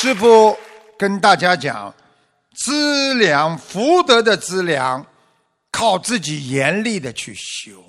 [0.00, 0.56] 师父
[0.96, 1.92] 跟大家讲，
[2.54, 5.04] 资粮福德的资粮，
[5.72, 7.82] 靠自己严厉的去修。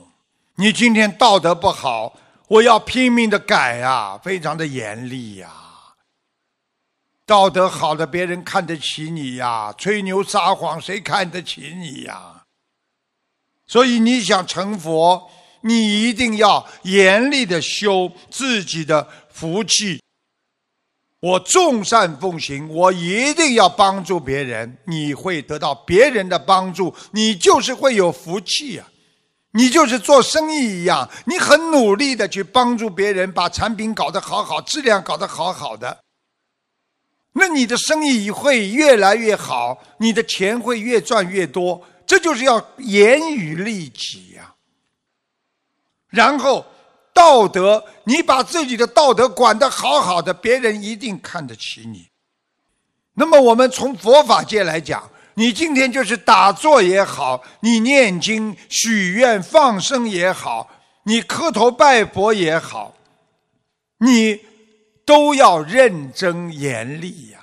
[0.56, 2.18] 你今天道德不好，
[2.48, 5.52] 我要拼命的改啊，非常的严厉呀。
[7.27, 12.44] 道德好的，别人看得起你呀；吹牛撒谎，谁看得起你呀？
[13.68, 15.30] 所以你想成佛，
[15.62, 20.02] 你一定要严厉的修自己的福气。
[21.22, 28.88] 我众善奉行，我一定要帮助别人，你会得到别人的帮助，你就是会有福气呀。
[29.52, 36.04] 你就是做生意一样，你很努力的去帮助别人，把产品搞得好好，质量搞得好好的。
[37.34, 44.54] 那你的生意会越来越好，你的钱会越赚越多，这就是要严于律己呀。
[46.10, 46.66] 然后
[47.20, 52.08] 道德，你把自己的道德管得好好的，别人一定看得起你。
[53.16, 60.70] 那么我们从佛法界来讲，你今天就是打坐也好，你念经、许愿、放生也好，
[61.04, 62.93] 你磕头拜佛也好，
[63.98, 64.40] 你。
[65.09, 67.40] 都要认真严厉呀，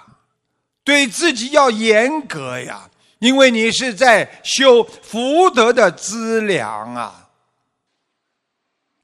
[0.84, 7.25] 对自己要严格呀，因为你是在修福德的资粮啊。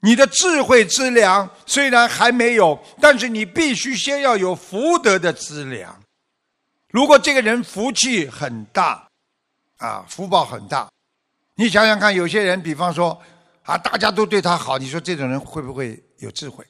[0.05, 5.97] 你的智慧之粮虽然还没有，但是你必须先要有福德的资粮。
[6.89, 9.07] 如果这个人福气很大，
[9.77, 10.91] 啊，福报很大，
[11.55, 13.17] 你想想看，有些人，比方说
[13.63, 16.65] 啊，大家都对他好，你说这种人会不会有智慧？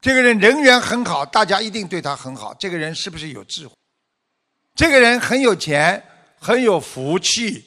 [0.00, 2.52] 这个人人缘很好，大家一定对他很好。
[2.54, 3.74] 这个人是不是有智慧？
[4.74, 6.02] 这个人很有钱，
[6.40, 7.64] 很有福气。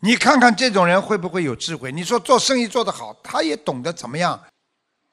[0.00, 1.90] 你看看这种人会不会有智慧？
[1.90, 4.40] 你说做生意做得好，他也懂得怎么样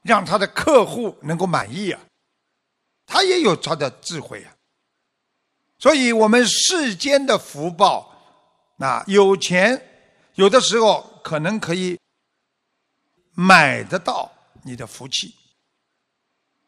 [0.04, 2.00] 让他的客户能够满意啊？
[3.08, 4.54] 他也有他的智慧啊。
[5.80, 8.10] 所以，我们世间的福报，
[8.78, 9.82] 那有钱
[10.36, 12.00] 有的时候可能可以
[13.34, 14.32] 买得到
[14.64, 15.36] 你的福气。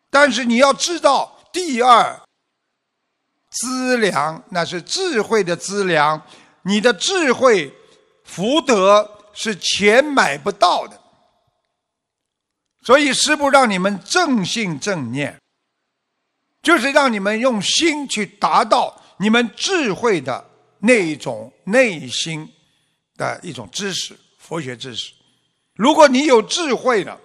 [0.10, 2.20] 但是你要知道，第二
[3.50, 6.22] 资粮那是智慧的资粮，
[6.64, 7.74] 你的智慧
[8.28, 11.02] 福德是钱买不到的。
[12.84, 15.42] 所以师父让你们正信正念，
[16.62, 20.48] 就是让你们用心去达到你们智慧的
[20.80, 22.48] 那一种内心
[23.16, 25.12] 的一种知识，佛学知识。
[25.74, 27.20] 如果你有智慧了，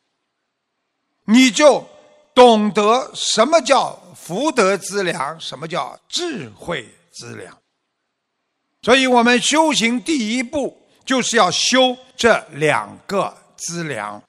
[1.27, 1.87] 你就。
[2.35, 7.55] 懂得什么叫福德资粮，什么叫智慧资粮。
[8.81, 14.23] 所以我们修行第一步就是要修这两个资粮。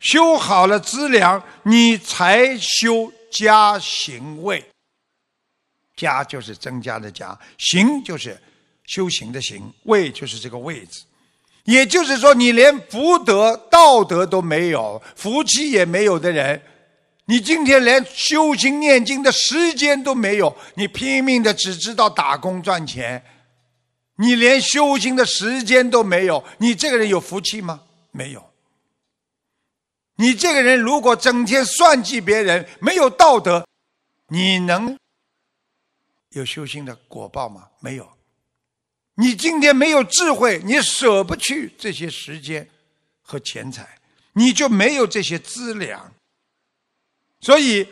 [0.00, 4.64] 修好了资粮，你才修家行位。
[5.96, 8.40] 家就是增加的家，行就是
[8.86, 11.02] 修行的行，位就是这个位置。
[11.64, 16.60] 也就是说，你连福德、道德都没有，福气也没有的人。
[17.26, 23.22] 你今天连修行念经的时间都没有，你拼命的只知道打工赚钱，
[24.20, 27.80] 你连修行的时间都没有，你这个人有福气吗？
[28.10, 28.50] 没有。
[30.16, 33.66] 你这个人如果整天算计别人，没有道德，
[34.28, 34.94] 你能
[36.32, 37.68] 有修行的果报吗？
[37.80, 38.06] 没有。
[39.14, 42.68] 你今天没有智慧，你舍不去这些时间
[43.22, 43.98] 和钱财，
[44.34, 46.12] 你就没有这些资粮。
[47.40, 47.88] 所以，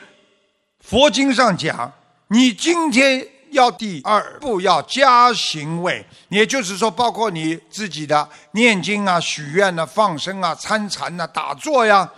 [0.80, 1.90] 佛经上讲，
[2.26, 12.10] 你今天要第二步要加行位，也就是说，包括你自己的念经啊、许愿啊、放生啊、参禅啊、打坐呀，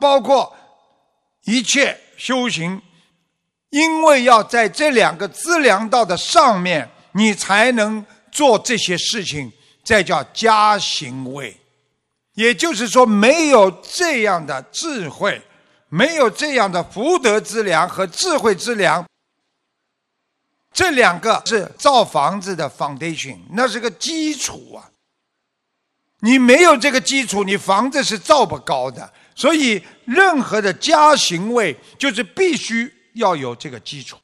[0.00, 0.54] 包括
[1.44, 2.80] 一切修行，
[3.70, 9.52] 因为要在这两个资粮道的上面，你才能做这些事情，
[9.84, 11.56] 再叫加行位。
[12.34, 15.40] 也就是说，没有这样的智慧。
[15.90, 19.02] 没有这样的福德之粮和智慧之粮，
[20.72, 24.90] 这两个是造房子的 foundation，那是个基础啊。
[26.20, 29.12] 你没有这个基础，你房子是造不高的。
[29.34, 34.18] 所以，任何的加行位就是必须要有这个基础。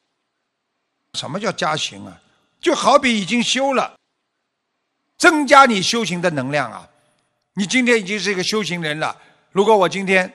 [1.18, 2.20] 什么叫加行啊？
[2.60, 3.96] 就好比已经修了，
[5.18, 6.88] 增加你修行的能量啊。
[7.54, 9.16] 你今天已经是一个修行人了，
[9.52, 10.32] 如果我今天。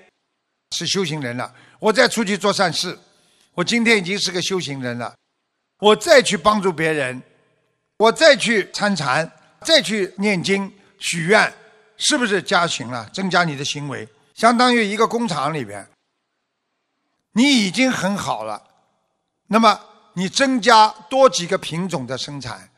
[0.75, 2.95] 是修行人了，我再出去做善事，
[3.55, 5.15] 我今天已经是个修行人了，
[5.79, 7.21] 我再去帮助别人，
[7.97, 9.31] 我再去参禅，
[9.61, 11.53] 再去念经许愿，
[11.97, 13.09] 是不是加行了？
[13.13, 15.87] 增加你的行为，相当于一个工厂里边，
[17.31, 18.61] 你已经很好了，
[19.47, 19.79] 那么
[20.13, 22.69] 你增加多几个品种的生产，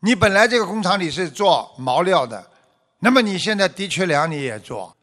[0.00, 2.50] 你本来这个工厂里是做毛料的，
[3.00, 4.96] 那么你现在的确良你也做，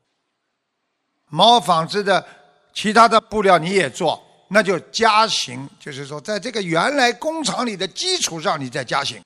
[1.30, 2.26] 毛纺织的
[2.74, 9.22] 其他的布料你也做，那就加刑，就是说在这个原来工厂里的基础上你再加刑，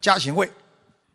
[0.00, 0.50] 加刑位。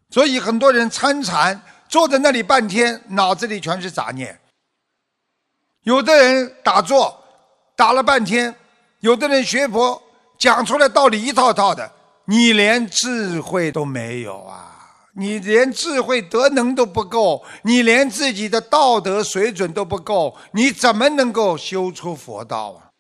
[0.10, 4.40] 所以很多人参禅坐在那里半天，脑子里全是杂念。
[5.84, 7.24] 有的人打坐
[7.76, 8.54] 打了半天，
[9.02, 10.02] 有的人学佛
[10.38, 11.92] 讲出来道理一套套的，
[12.26, 14.77] 你连智慧都没有啊！
[15.20, 22.94] 你连智慧德能都不够，你连自己的道德水准都不够，你怎么能够修出佛道啊？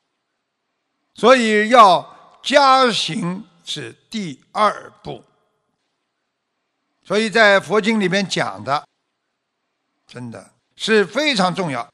[1.13, 5.23] 所以要加行是第二步。
[7.03, 8.83] 所以在佛经里面讲的，
[10.07, 11.87] 真的是非常重要。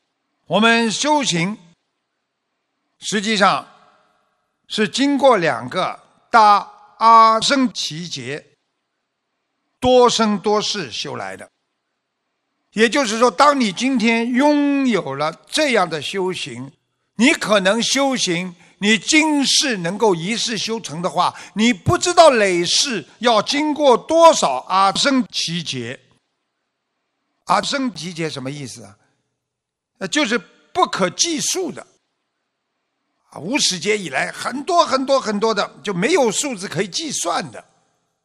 [0.46, 1.58] 我们修行
[3.00, 3.68] 实际上
[4.70, 6.00] 是经过两个
[6.31, 8.53] 大阿僧祇劫、
[9.84, 11.50] 多生多世修来的。
[12.72, 16.72] 也就是说，当你今天拥有了这样的修行，
[17.18, 18.56] 你可能修行。
[18.80, 26.00] 你今世能够一世修成的话，你不知道累世要经过多少阿僧祇劫。
[27.46, 28.98] 阿僧祇劫什么意思啊？
[30.00, 30.38] 呃，就是
[30.74, 31.86] 不可计数的。
[33.30, 37.64] 啊，无始劫以来，很多很多很多的，就没有数字可以计算的，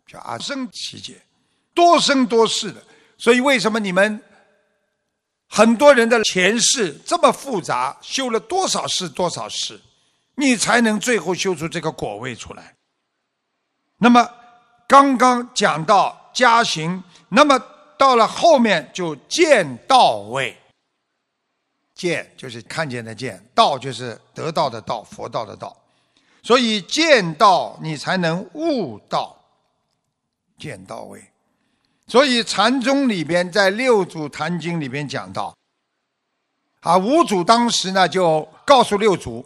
[0.06, 1.20] 叫阿僧祇劫，
[1.78, 2.82] 多生多世的。
[3.16, 4.20] 所以，为什么你们
[5.48, 9.80] 很多人的前世这么复杂，修了多少世多少世？
[10.34, 12.74] 你才能最后修出这个果位出来。
[13.98, 14.28] 那么
[14.88, 17.56] 刚刚讲到加行，那么
[17.96, 20.56] 到了后面就见道位。
[21.94, 25.76] 见就是看见的见，道就是得道的道，佛道的道。
[26.42, 29.36] 所以见道，你才能悟道。
[30.58, 31.22] 见道位。
[32.08, 35.54] 所以禅宗里边在六祖坛经里边讲到，
[36.80, 39.44] 啊，五祖当时呢就告诉六祖。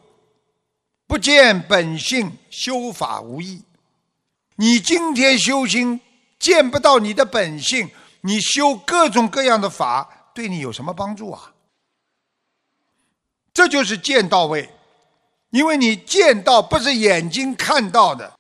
[1.09, 3.63] 不见本性，修法无益。
[4.57, 6.01] 你今天修心
[6.39, 7.91] 见不到你的本性，
[8.23, 11.53] 你修各种各样的法，对你有什么帮助啊？
[13.53, 14.71] 这就是见到位，
[15.51, 18.33] 因为你见到不是眼睛看到的，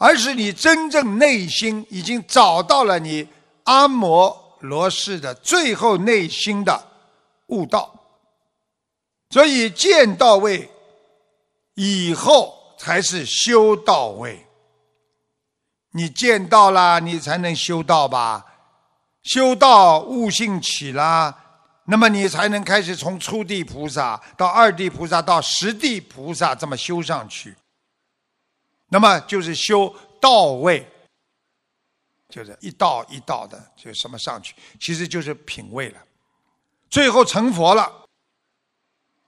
[0.00, 3.28] 而是你真正内心已经找到了你
[3.64, 6.82] 阿摩罗氏的最后内心的
[7.48, 7.94] 悟道，
[9.28, 10.68] 所以见到位。
[11.74, 14.46] 以后才是修到位。
[15.92, 18.44] 你见到了，你才能修道吧？
[19.22, 21.34] 修道悟性起了，
[21.84, 27.56] 那么你才能开始从初地菩萨到二地菩萨到十地菩萨这么修上去。
[28.90, 30.86] 那么就是修到位，
[32.28, 36.02] 就是一道一道的就什么上去，其实就是品位了。
[36.90, 37.96] 最后成佛了。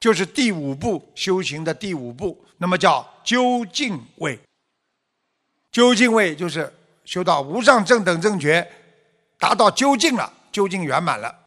[0.01, 4.37] 就是第五步修行的第五步，那么叫究竟位。
[5.71, 6.75] 究竟位就是
[7.05, 8.69] 修到无上正等正觉，
[9.39, 11.45] 达到究竟了，究竟圆满了，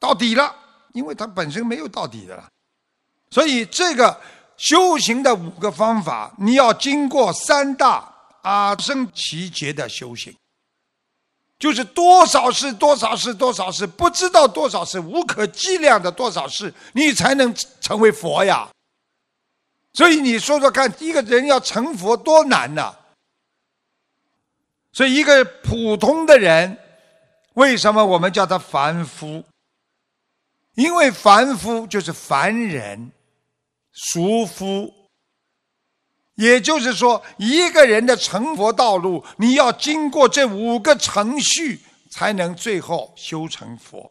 [0.00, 0.52] 到底了。
[0.92, 2.50] 因为它本身没有到底的了，
[3.30, 4.20] 所以这个
[4.60, 10.36] 修行的五个方法，你要经过三大阿僧祇劫的修行。
[11.58, 18.68] 就是多少事，多少事，多少事，不知道多少事，无可计量的多少事，你才能成为佛呀。
[19.94, 22.94] 所以你说说看，一个人要成佛多难呐！
[24.92, 26.78] 所以一个普通的人，
[27.54, 29.42] 为什么我们叫他凡夫？
[30.74, 33.10] 因为凡夫就是凡人、
[34.08, 34.92] 俗夫。
[36.36, 41.80] 也就是说，一个人的成佛道路，你要经过这五个程序，
[42.10, 44.10] 才能最后修成佛。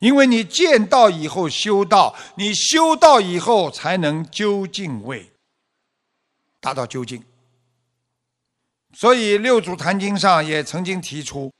[0.00, 5.30] 因为你见道以后修道，你修道以后才能究竟位，
[6.60, 7.22] 达到究竟。
[8.94, 11.52] 所以六祖坛经上也曾经提出：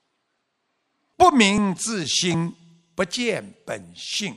[1.16, 2.52] 不明自心，
[2.96, 4.36] 不见本性，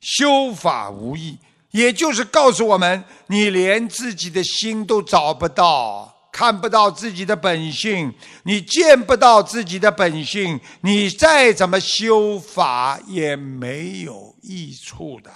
[0.00, 1.38] 修法无益。
[1.72, 15.30] 也就是告诉我们，你连自己的心都找不到，看不到自己的本性，你见不到自己的本性，你再怎么修法也没有益处的。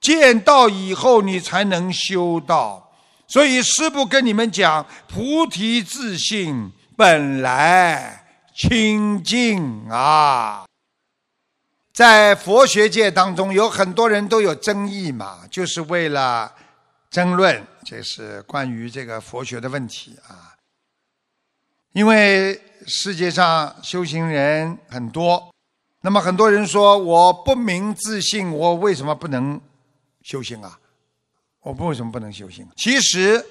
[0.00, 2.90] 见到以后，你才能修道。
[3.26, 10.64] 所以师父跟你们讲：菩提自性本来清净啊。
[11.98, 16.54] 在佛学界当中，有很多人都有争议嘛，就是为了
[17.10, 20.54] 争论，这是关于这个佛学的问题啊。
[21.94, 25.52] 因为世界上修行人很多，
[26.02, 29.60] 那么很多人说我不明自信，我为什么不能
[30.22, 30.78] 修行啊？
[31.62, 32.64] 我不为什么不能修行？
[32.76, 33.44] 其实，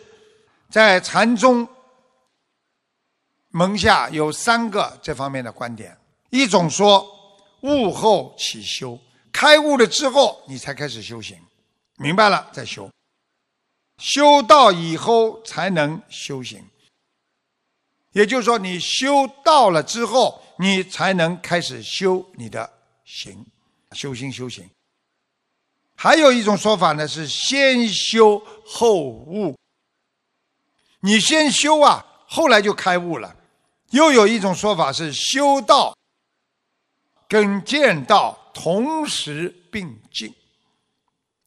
[0.70, 1.68] 在禅宗
[3.50, 5.98] 门下有三个这方面的观点，
[6.30, 7.17] 一种说。
[7.62, 9.00] 悟后起修，
[9.32, 11.38] 开悟了之后，你才开始修行，
[11.96, 12.90] 明白了再修，
[13.98, 16.64] 修道以后才能修行。
[18.12, 22.72] 也就是说，你修道了之后，你才能开始修你的
[23.06, 23.46] 行，
[23.94, 24.70] 修心修行。
[25.96, 29.58] 还有一种说法呢，是先修后悟，
[31.00, 33.36] 你先修啊，后来就开悟了。
[33.90, 35.97] 又有一种说法是修道。
[37.28, 40.34] 跟见道同时并进，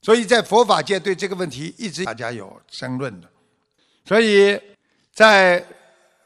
[0.02, 3.28] 所以在佛法界对这个问题一直大家有争论的。
[4.04, 4.60] 所以
[5.12, 5.64] 在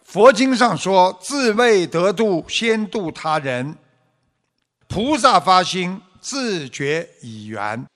[0.02, 3.76] 佛经上说：“自未得度，先度他人。
[4.88, 7.86] 菩萨发心，自觉以圆，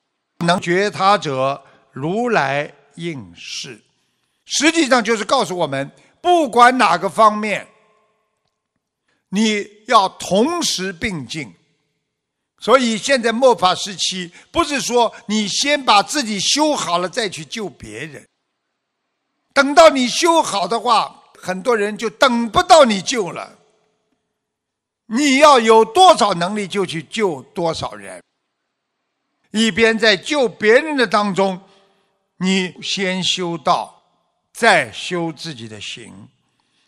[0.44, 1.62] 能觉他者，
[1.92, 3.80] 如来应是。”
[4.46, 7.66] 实际上就是告诉我们，不管哪个方面。
[9.30, 11.54] 你要同时并进，
[12.58, 18.26] 所以现在末法时期，不是说你先把自己修好了再去救别人。
[19.52, 23.58] 等到你修好的话，很多人就等不到你救了。
[25.06, 28.22] 你要有多少能力就去救多少人，
[29.50, 31.60] 一边在救别人的当中，
[32.38, 34.02] 你先修道，
[34.52, 36.28] 再修自己的行。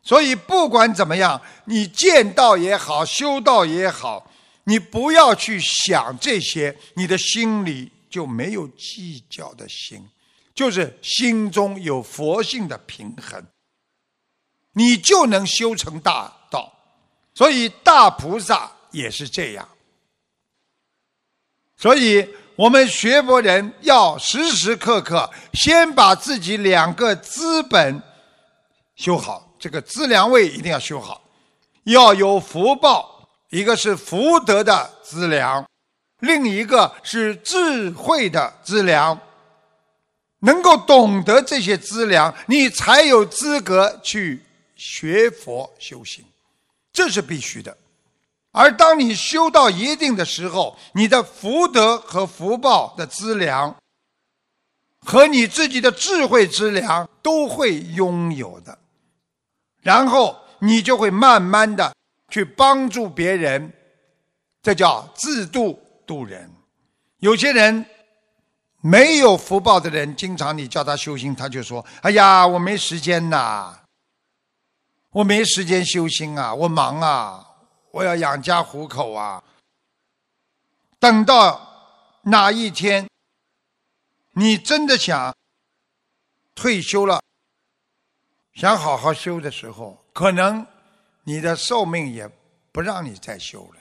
[0.02, 4.30] 所以不管怎么样，你见道也好，修道也好，
[4.64, 10.08] 你不要去想这些，你的心里就没有计较的心，
[10.54, 13.44] 就是心中有佛性的平衡，
[14.72, 16.72] 你就能修成大道。
[17.34, 19.68] 所以大菩萨也是这样。
[21.76, 28.02] 所以我们学佛人要时时刻刻先把自己两个资本
[28.96, 29.49] 修好。
[29.60, 31.22] 这个资粮位一定要修好，
[31.84, 35.68] 要有福报，一个是福德的资粮，
[36.20, 39.20] 另一个是智慧的资粮。
[40.42, 44.42] 能够懂得这些资粮，你才有资格去
[44.74, 46.24] 学佛修行，
[46.90, 47.76] 这是必须的。
[48.50, 53.76] 而当你修到一定的时候，你的福德和福报的资粮，
[55.04, 58.78] 和你自己的智慧资粮都会拥有的。
[59.82, 61.94] 然后你就会慢慢的
[62.28, 63.72] 去帮助别人，
[64.62, 66.50] 这叫自度度人。
[67.18, 67.84] 有些人
[68.80, 73.74] 没有福报的人，经常你叫他修心，他就说：“哎呀，我没时间呐，
[75.10, 77.46] 我没时间修心啊，我忙啊，
[77.90, 79.42] 我要养家糊口啊。”
[80.98, 83.08] 等到哪一天，
[84.32, 85.34] 你真的想
[86.54, 87.22] 退休了。
[88.54, 90.66] 想好好修的时候，可能
[91.24, 92.28] 你的寿命也
[92.72, 93.80] 不让你再修了。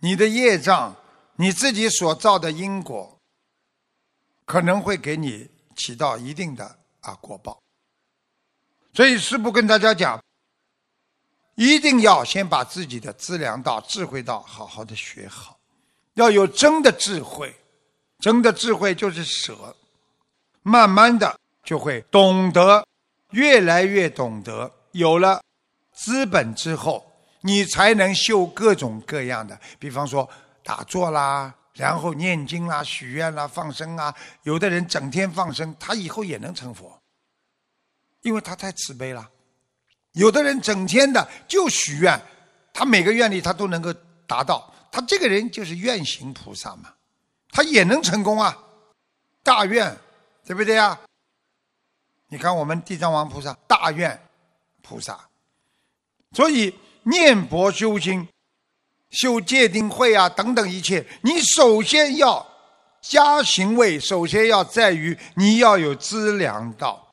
[0.00, 0.96] 你的业障，
[1.36, 3.18] 你自己所造的因果，
[4.44, 7.60] 可能会给你起到一定的啊果报。
[8.94, 10.22] 所以师父跟大家讲，
[11.54, 15.58] 一定要先把自己的资粮道、智慧道好好的学好，
[16.14, 17.54] 要有真的智慧，
[18.18, 19.76] 真的智慧就是舍，
[20.62, 22.86] 慢慢的就会懂得。
[23.32, 25.42] 越来越懂得，有了
[25.92, 27.04] 资本之后，
[27.42, 30.28] 你才能修各种各样的，比方说
[30.62, 34.14] 打坐啦，然后念经啦、许愿啦、放生啊。
[34.44, 36.98] 有的人整天放生，他以后也能成佛，
[38.22, 39.28] 因为他太慈悲了。
[40.12, 42.20] 有的人整天的就许愿，
[42.72, 43.92] 他每个愿力他都能够
[44.26, 46.92] 达到，他这个人就是愿行菩萨嘛，
[47.50, 48.56] 他也能成功啊，
[49.42, 49.96] 大愿，
[50.44, 51.00] 对不对啊？
[52.32, 54.18] 你看，我们地藏王菩萨大愿
[54.80, 55.20] 菩萨，
[56.34, 58.26] 所以念佛修心、
[59.10, 62.46] 修戒定慧啊等等一切，你首先要
[63.02, 67.06] 加行位，首先要在于你要有资粮道。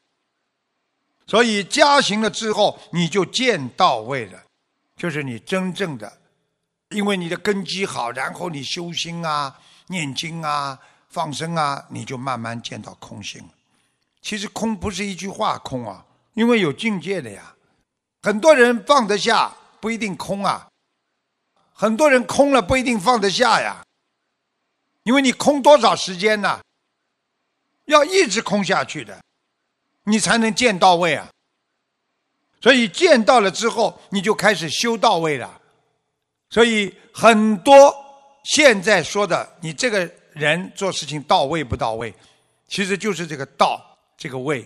[1.27, 4.41] 所以加行了之后，你就见到位了，
[4.95, 6.17] 就是你真正的，
[6.91, 9.53] 因为你的根基好，然后你修心啊、
[9.87, 13.49] 念经啊、放生啊，你就慢慢见到空性了。
[14.21, 17.55] 其实空不是一句话空啊，因为有境界的呀。
[18.21, 20.67] 很多人放得下不一定空啊，
[21.73, 23.85] 很多人空了不一定放得下呀，
[25.03, 26.59] 因为你空多少时间呢？
[27.85, 29.19] 要一直空下去的，
[30.03, 31.29] 你才能见到位啊。
[32.61, 35.61] 所以见到了之后，你就开始修到位了。
[36.49, 37.95] 所以很多
[38.43, 42.13] 现在说的，你这个人做事情到位不到位，
[42.67, 43.88] 其实就是这个道
[44.19, 44.63] 这个位。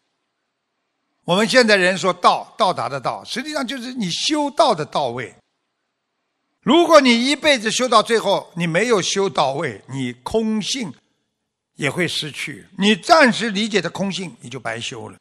[1.23, 5.33] 我们现在人说到到达的到，实际上就是你修道的到位。
[6.59, 10.93] 如果你一辈子修到最后，你没有修到位，你空性。
[11.75, 15.17] 也会失去你暂时理解的空性，你就白修了。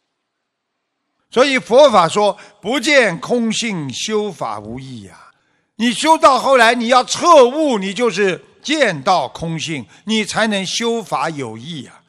[1.30, 5.30] 所以佛法说不见空性修法无益呀。
[5.76, 12.01] 你修到后来，你要彻悟，你就是见到空性，你才能修法有益呀。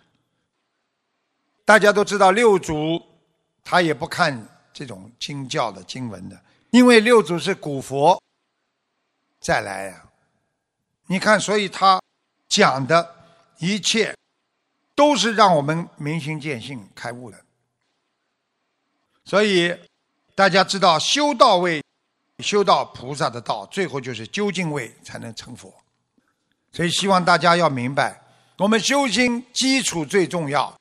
[1.66, 3.02] 大家都知道六祖
[3.64, 6.42] 他也不看这种经教的经文的，
[6.72, 8.22] 因为六祖是古佛
[9.40, 10.04] 再来呀。
[11.08, 12.02] 你看，所以他
[12.48, 13.16] 讲的
[13.60, 14.16] 一切。
[14.96, 17.42] 都是让我们明心见性、开悟的。
[19.26, 19.76] 所以
[20.36, 21.84] 大家知道，修道位、
[22.44, 25.74] 修到菩萨的道，最后就是究竟位才能成佛。
[26.72, 28.22] 所以希望大家要明白，
[28.60, 30.72] 我们修心基础最重要。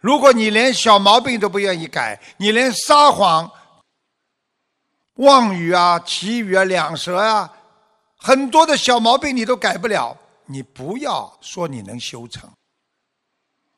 [0.00, 3.50] 如果你连小毛病都不愿意改，你连撒谎、
[5.14, 7.52] 妄语啊、绮语啊、两舌啊，
[8.16, 10.16] 很多的小毛病你都改不了，
[10.46, 12.50] 你不要说你能修成。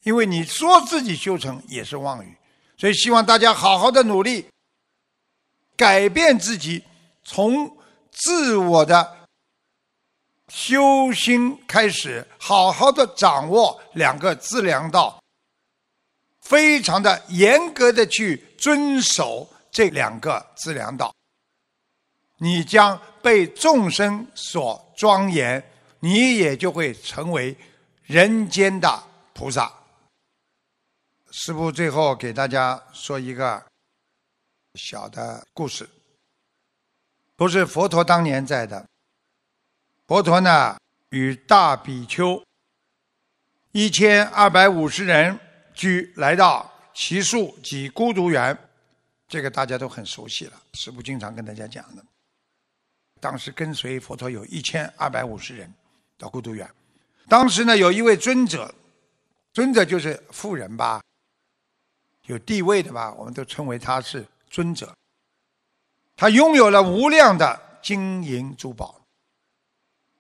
[0.04, 2.36] 因为你说自己修成也是妄语，
[2.76, 4.48] 所以希望大家好好的努力，
[5.76, 6.84] 改变自己，
[7.22, 7.76] 从
[8.10, 9.16] 自我的
[10.48, 15.21] 修心开始，好好的掌握两个自量道，
[16.42, 21.14] 非常的严格的去遵守这两个自量道，
[22.38, 25.62] 你将被众生所庄严，
[26.00, 27.56] 你也就会成为
[28.02, 29.72] 人间的菩萨。
[31.30, 33.64] 师父最后给大家说一个
[34.74, 35.88] 小的故事，
[37.36, 38.84] 不是佛陀当年在的。
[40.06, 40.76] 佛陀呢，
[41.08, 42.44] 与大比丘
[43.70, 45.38] 一千二百五十人
[45.74, 48.56] 居来到奇树及孤独园，
[49.28, 50.62] 这个大家都很熟悉了。
[50.74, 52.04] 师父经常跟大家讲的。
[53.20, 55.72] 当时跟随佛陀有一千二百五十人
[56.18, 56.68] 到孤独园，
[57.28, 58.74] 当时呢，有一位尊者，
[59.52, 61.00] 尊者就是富人吧。
[62.26, 64.92] 有地位的吧，我们都称为他是尊者。
[66.16, 69.00] 他拥有了无量的金银珠宝、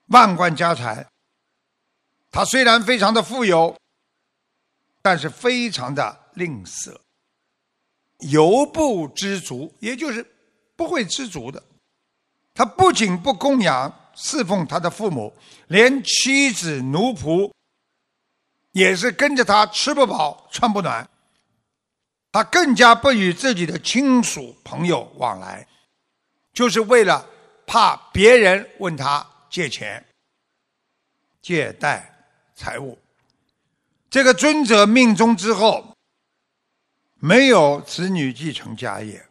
[0.06, 1.06] 万贯家财。
[2.30, 3.76] 他虽然非常的富有，
[5.02, 6.96] 但是非常的吝啬，
[8.30, 10.24] 犹不知足，也就是
[10.76, 11.62] 不会知足的。
[12.54, 15.34] 他不仅不供养侍奉他的父母，
[15.66, 17.52] 连妻子奴仆
[18.70, 21.08] 也是跟着他吃不饱穿不暖。
[22.30, 25.66] 他更加不与自己的亲属朋友往来，
[26.52, 27.28] 就是为了
[27.66, 30.02] 怕别人问他借钱、
[31.42, 32.98] 借贷财物。
[34.12, 35.96] 这个尊者命中之后，
[37.18, 39.26] 没有子女继承家业，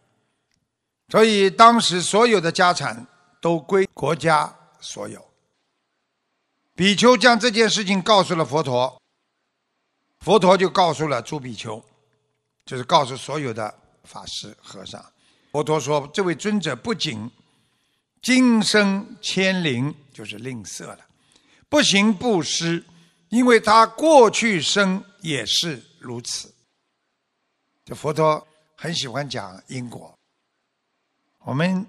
[1.09, 3.05] 所以当时所有的家产
[3.39, 5.23] 都归国家所有。
[6.73, 8.99] 比丘将这件事情告诉了佛陀，
[10.21, 11.79] 佛陀就告诉了诸比丘。
[12.63, 15.03] 就是告诉所有的法师和尚，
[15.51, 17.29] 佛陀说：“这位尊者不仅
[18.21, 20.99] 今生千灵，就是吝啬了，
[21.67, 22.83] 不行布施，
[23.31, 26.53] 因为他过去生也是如此。”
[27.83, 30.15] 这佛陀很喜欢讲因果。
[31.39, 31.85] 我们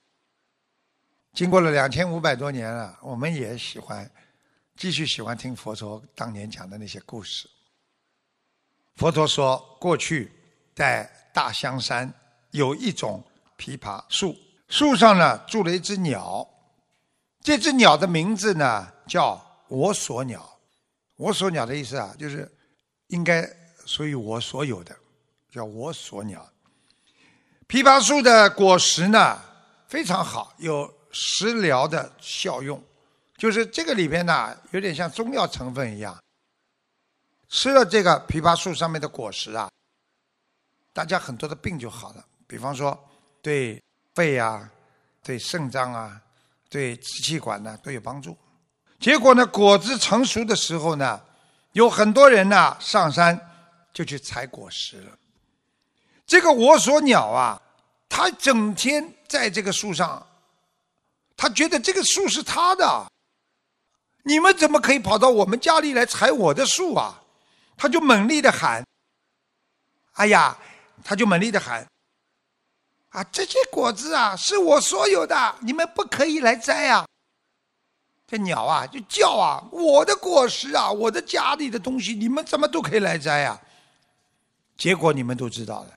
[1.35, 4.11] 经过了两千五百多年了，我们也喜欢
[4.77, 7.49] 继续喜欢听佛陀当年讲的那些故事。
[8.97, 10.33] 佛陀说：“过去。”
[10.75, 12.11] 在大香山
[12.53, 13.23] 有一种
[13.59, 14.35] 枇杷树，
[14.69, 16.49] 树上呢住了一只鸟，
[17.43, 20.52] 这只鸟的名字呢叫我所鸟。
[21.17, 22.51] 我所鸟的意思啊，就是
[23.09, 23.49] 应该
[23.85, 24.97] 属于我所有的，
[25.51, 26.49] 叫我所鸟。
[27.69, 29.41] 枇杷树的果实呢
[29.89, 32.83] 非常好，有食疗的效用，
[33.37, 36.19] 就是这个里边呢有点像中药成分一样。
[37.49, 39.71] 吃了这个枇杷树上面的果实啊。
[40.93, 42.99] 大家很多的病就好了，比方说
[43.41, 43.83] 对
[44.15, 44.71] 肺啊、
[45.23, 46.21] 对肾脏啊、
[46.69, 48.37] 对支气管呢都有帮助。
[49.03, 51.21] 结果呢，果子成熟的时候呢，
[51.73, 53.37] 有很多人呢上山
[53.93, 55.19] 就去采果实了。
[56.25, 57.61] 这个我所鸟啊，
[58.09, 60.25] 它整天在这个树上，
[61.37, 63.11] 他觉得这个树是他的，
[64.23, 67.21] 你们怎么可以跑到我们家里来采我的树啊？
[67.77, 68.87] 他就猛烈的喊
[70.15, 70.57] ：“哎呀！”
[71.03, 71.85] 他就猛烈的喊
[73.11, 77.05] ：“啊，这些果子啊，是我所有的，你们不可以来摘啊！”
[78.33, 83.61] 这鸟啊就叫啊：“我的果实啊，我的家里的东西，你们怎么都可以来摘啊？”
[84.75, 85.91] 结果你们都知道了，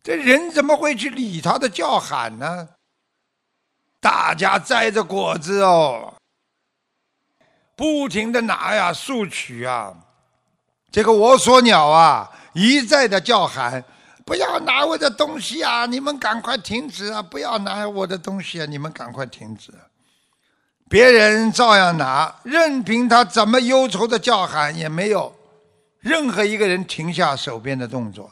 [0.00, 2.68] 这人怎么会去理他的叫喊呢？
[3.98, 6.14] 大家摘着果子哦，
[7.74, 9.92] 不停的拿呀，索取啊。
[10.92, 13.84] 这个我所鸟啊，一再的叫喊。
[14.24, 15.86] 不要拿我的东西啊！
[15.86, 17.20] 你们赶快停止啊！
[17.20, 18.66] 不要拿我的东西啊！
[18.66, 19.72] 你们赶快停止！
[20.90, 25.32] 别人照样拿，任凭他怎么忧愁的叫喊，也没有
[26.00, 28.28] 任何一个人停下手边的动作。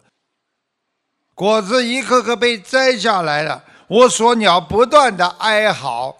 [1.36, 6.18] 果子一颗颗被摘下来了，我所鸟不断的哀嚎。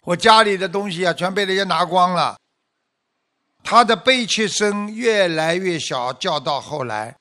[0.00, 2.36] 我家里的东西啊，全被人家拿光了。
[3.62, 7.14] 他的悲切声越来越小，叫到后来。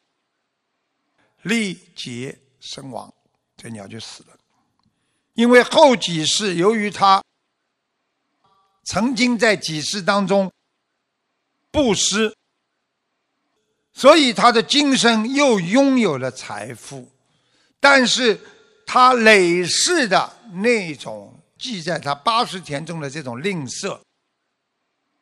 [1.44, 3.13] 力竭身亡，
[3.56, 4.30] 这鸟就死了。
[5.36, 7.22] 因为后几世，由于他
[8.84, 10.52] 曾经在几世当中
[11.72, 12.36] 布施，
[13.93, 17.10] 所以他的今生又拥有了财富。
[17.80, 18.39] 但是
[18.86, 24.00] 他累世的那种记在他八十田中的这种吝啬，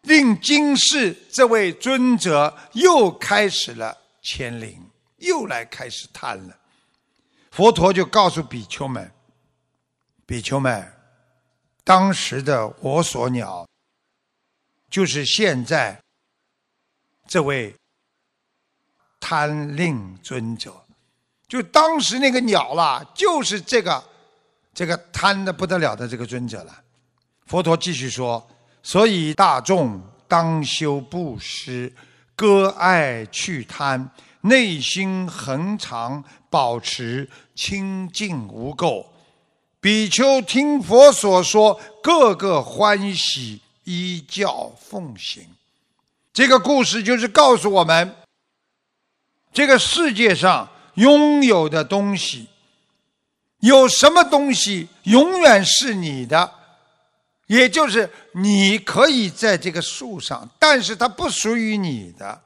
[0.01, 4.77] 令今世这位尊者又开始了迁陵。
[5.17, 6.57] 又来开始贪了，
[7.51, 9.11] 佛陀就告诉比丘们
[10.25, 10.91] ：“比丘们，
[11.83, 13.67] 当时的我所鸟，
[14.89, 15.99] 就是现在
[17.27, 17.75] 这位
[19.19, 20.85] 贪令尊者，
[21.47, 24.03] 就当时那个鸟啦，就是这个
[24.73, 26.83] 这个贪的不得了的这个尊者了。”
[27.47, 28.47] 佛陀继续说
[28.83, 31.93] ：“所以大众当修布施，
[32.35, 34.09] 割爱去贪。”
[34.43, 39.05] 内心恒常保持清净无垢，
[39.81, 45.43] 比丘听佛所说，个个欢喜，依教奉行。
[46.31, 48.15] 这个故事就是告诉我们，
[49.51, 52.47] 这个世界上拥有的东西，
[53.61, 56.53] 有什么东西永远是你的，
[57.47, 62.43] 也就是你可以在这个树上，但是它不属于你的。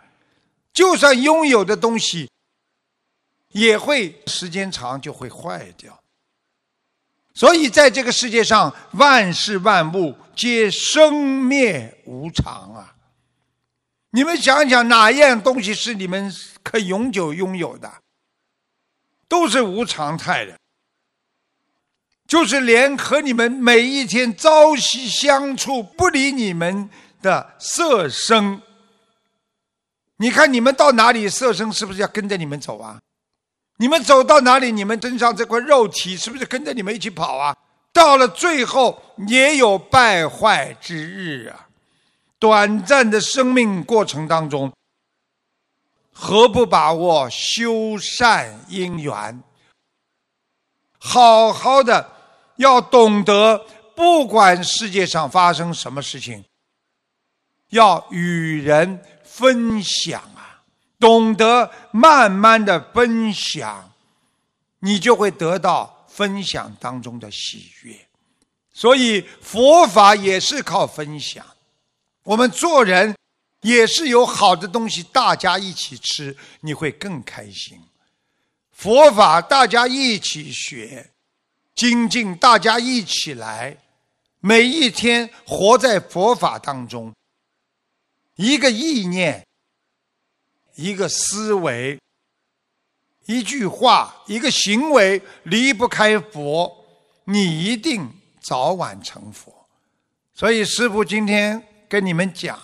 [0.73, 2.29] 就算拥有的东西，
[3.51, 5.99] 也会时间长就会坏掉。
[7.35, 12.95] 所以在这个世界上，万事万物皆生灭无常啊！
[14.11, 17.91] 你们想想，哪样东西是你们可永久拥有的？
[19.27, 20.57] 都是无常态的。
[22.25, 26.89] 就是连和你们每一天朝夕相处、不理你们
[27.21, 28.61] 的色声。
[30.17, 32.97] 你看，你们到哪里，色身是不是要跟着你们走啊？
[33.77, 37.55] 你们走到哪里，你们身上这块肉体是不是跟着你们一起跑啊？
[37.91, 41.67] 到了最后，也有败坏之日啊！
[42.39, 44.71] 短暂的生命过程当中，
[46.11, 49.43] 何不把握修善因缘？
[50.97, 52.11] 好好的，
[52.57, 56.43] 要懂得，不管世界上发生什么事情，
[57.69, 59.01] 要与人。
[59.37, 60.23] 分享，
[61.05, 63.91] 懂得慢慢的分享，
[64.79, 67.95] 你就会得到分享当中的喜悦。
[68.73, 71.45] 所以佛法也是靠分享。
[72.23, 73.15] 我们做人
[73.61, 77.79] 也是有好的东西，大家一起吃，你会更开心。
[78.71, 81.11] 佛法大家一起学，
[81.75, 83.77] 精进大家一起来，
[84.39, 87.13] 每一天活在佛法当中。
[88.37, 89.45] 一个意念，
[90.75, 91.99] 一个思维，
[93.25, 96.71] 一句话，一个行为，离不开佛，
[97.25, 98.09] 你一定
[98.41, 99.53] 早晚成佛。
[100.33, 102.59] 所以师父今天跟你们讲，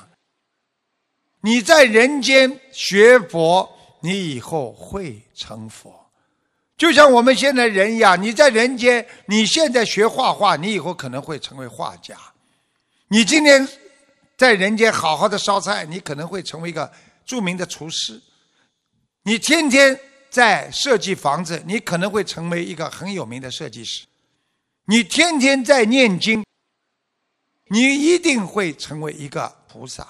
[1.41, 3.69] 你在人间学佛，
[4.01, 6.11] 你以后会成佛。
[6.77, 12.17] 就像我们现在人一样，你在人间，你现在学画画，你以后可能会成为画家。
[13.07, 13.67] 你今天。
[14.37, 16.91] 在人间好好的烧菜，你可能会成为一个
[17.25, 18.19] 著名的厨师；
[19.23, 24.05] 你天天在设计房子，你可能会成为一个很有名的设计师；
[24.85, 26.45] 你天天在念经，
[27.67, 30.03] 你一定会成为一个菩萨；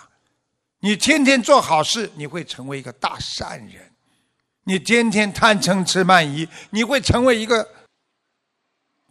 [0.79, 3.83] 你天天做好事，你会成为一个大善人；
[4.63, 7.67] 你天天贪嗔痴慢疑，你会成为一个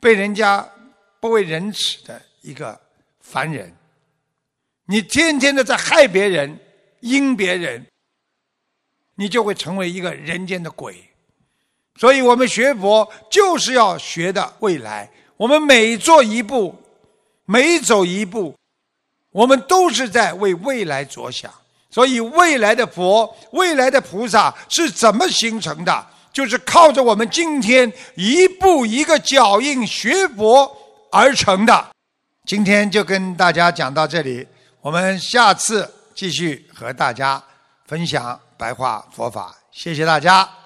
[0.01, 0.69] 被人家
[1.21, 2.81] 不为人耻的一个
[3.21, 3.77] 凡人。
[4.87, 6.59] 你天天的在害别人、
[7.01, 7.87] 阴别人，
[9.17, 10.95] 你就会成为一个人间的鬼。
[11.99, 15.11] 所以我们学佛就是要学的未来。
[15.37, 16.75] 我们每做一步，
[17.47, 18.55] 每走一步，
[19.31, 21.53] 我们都是在为未来着想。
[21.91, 26.07] 所以，未来的佛、未来的菩萨是怎么形成的？
[26.33, 30.71] 就是靠着我们今天一步一个脚印学佛
[31.11, 31.91] 而成的。
[32.47, 34.47] 今天就跟大家讲到这里。
[34.81, 37.43] 我们下次继续和大家
[37.87, 40.60] 分享白话佛法，谢谢大家。